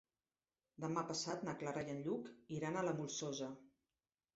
[0.85, 3.57] Demà passat na Clara i en Lluc iran a la Molsosa.